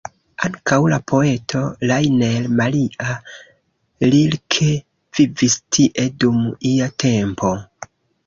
Ankaŭ 0.45 0.77
la 0.91 0.97
poeto 1.11 1.59
Rainer 1.89 2.47
Maria 2.61 3.11
Rilke 4.15 4.71
vivis 5.19 5.57
tie 5.77 6.07
dum 6.25 6.43
ia 6.73 6.89
tempo. 7.05 7.53